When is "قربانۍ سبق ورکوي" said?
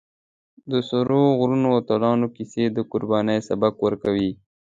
2.91-4.31